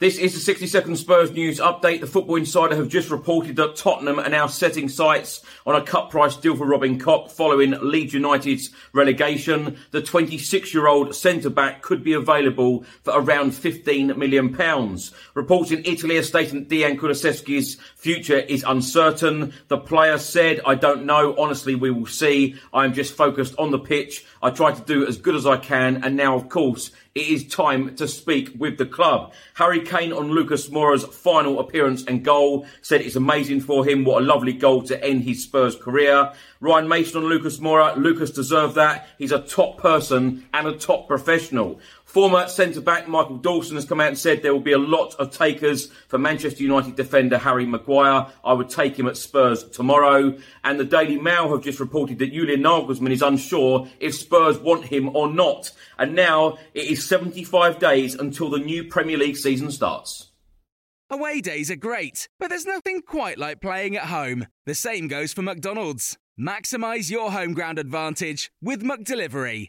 This 0.00 0.16
is 0.16 0.32
the 0.32 0.40
60 0.40 0.66
second 0.66 0.96
Spurs 0.96 1.30
news 1.30 1.60
update. 1.60 2.00
The 2.00 2.06
Football 2.06 2.36
Insider 2.36 2.74
have 2.74 2.88
just 2.88 3.10
reported 3.10 3.56
that 3.56 3.76
Tottenham 3.76 4.18
are 4.18 4.30
now 4.30 4.46
setting 4.46 4.88
sights 4.88 5.42
on 5.66 5.76
a 5.76 5.84
cut 5.84 6.08
price 6.08 6.36
deal 6.36 6.56
for 6.56 6.64
Robin 6.64 6.98
Koch 6.98 7.30
following 7.30 7.72
Leeds 7.82 8.14
United's 8.14 8.70
relegation. 8.94 9.76
The 9.90 10.00
26 10.00 10.72
year 10.72 10.86
old 10.86 11.14
centre 11.14 11.50
back 11.50 11.82
could 11.82 12.02
be 12.02 12.14
available 12.14 12.84
for 13.02 13.12
around 13.12 13.54
15 13.54 14.18
million 14.18 14.54
pounds. 14.54 15.12
Reports 15.34 15.70
in 15.70 15.84
Italy 15.84 16.16
are 16.16 16.22
stating 16.22 16.64
Dejan 16.64 16.98
Kulusevski's 16.98 17.74
future 17.94 18.38
is 18.38 18.64
uncertain. 18.66 19.52
The 19.68 19.76
player 19.76 20.16
said, 20.16 20.62
I 20.64 20.76
don't 20.76 21.04
know. 21.04 21.36
Honestly, 21.36 21.74
we 21.74 21.90
will 21.90 22.06
see. 22.06 22.58
I'm 22.72 22.94
just 22.94 23.14
focused 23.14 23.54
on 23.58 23.70
the 23.70 23.78
pitch. 23.78 24.24
I 24.42 24.48
try 24.48 24.72
to 24.72 24.80
do 24.80 25.06
as 25.06 25.18
good 25.18 25.34
as 25.34 25.44
I 25.46 25.58
can. 25.58 26.02
And 26.02 26.16
now, 26.16 26.36
of 26.36 26.48
course, 26.48 26.90
it 27.14 27.26
is 27.26 27.48
time 27.48 27.96
to 27.96 28.06
speak 28.06 28.52
with 28.56 28.78
the 28.78 28.86
club. 28.86 29.32
Harry 29.54 29.80
Kane 29.80 30.12
on 30.12 30.30
Lucas 30.30 30.68
Moura's 30.68 31.04
final 31.04 31.58
appearance 31.58 32.04
and 32.04 32.24
goal 32.24 32.66
said 32.82 33.00
it's 33.00 33.16
amazing 33.16 33.60
for 33.60 33.84
him. 33.84 34.04
What 34.04 34.22
a 34.22 34.26
lovely 34.26 34.52
goal 34.52 34.82
to 34.84 35.04
end 35.04 35.24
his 35.24 35.42
Spurs 35.42 35.74
career. 35.74 36.32
Ryan 36.60 36.88
Mason 36.88 37.22
on 37.22 37.28
Lucas 37.28 37.58
Moura. 37.58 37.96
Lucas 37.96 38.30
deserved 38.30 38.76
that. 38.76 39.08
He's 39.18 39.32
a 39.32 39.40
top 39.40 39.78
person 39.78 40.46
and 40.54 40.68
a 40.68 40.76
top 40.76 41.08
professional. 41.08 41.80
Former 42.10 42.48
centre 42.48 42.80
back 42.80 43.06
Michael 43.06 43.36
Dawson 43.36 43.76
has 43.76 43.84
come 43.84 44.00
out 44.00 44.08
and 44.08 44.18
said 44.18 44.42
there 44.42 44.52
will 44.52 44.58
be 44.58 44.72
a 44.72 44.78
lot 44.78 45.14
of 45.20 45.30
takers 45.30 45.92
for 46.08 46.18
Manchester 46.18 46.64
United 46.64 46.96
defender 46.96 47.38
Harry 47.38 47.64
Maguire. 47.64 48.26
I 48.42 48.52
would 48.52 48.68
take 48.68 48.98
him 48.98 49.06
at 49.06 49.16
Spurs 49.16 49.62
tomorrow. 49.62 50.36
And 50.64 50.80
the 50.80 50.84
Daily 50.84 51.20
Mail 51.20 51.48
have 51.52 51.62
just 51.62 51.78
reported 51.78 52.18
that 52.18 52.32
Julian 52.32 52.62
Nagelsmann 52.62 53.12
is 53.12 53.22
unsure 53.22 53.86
if 54.00 54.16
Spurs 54.16 54.58
want 54.58 54.86
him 54.86 55.14
or 55.14 55.32
not. 55.32 55.70
And 56.00 56.16
now 56.16 56.58
it 56.74 56.90
is 56.90 57.06
75 57.06 57.78
days 57.78 58.16
until 58.16 58.50
the 58.50 58.58
new 58.58 58.82
Premier 58.88 59.16
League 59.16 59.36
season 59.36 59.70
starts. 59.70 60.32
Away 61.10 61.40
days 61.40 61.70
are 61.70 61.76
great, 61.76 62.28
but 62.40 62.48
there's 62.48 62.66
nothing 62.66 63.02
quite 63.02 63.38
like 63.38 63.60
playing 63.60 63.94
at 63.94 64.06
home. 64.06 64.48
The 64.66 64.74
same 64.74 65.06
goes 65.06 65.32
for 65.32 65.42
McDonald's. 65.42 66.18
Maximize 66.36 67.08
your 67.08 67.30
home 67.30 67.54
ground 67.54 67.78
advantage 67.78 68.50
with 68.60 68.82
McDelivery. 68.82 69.68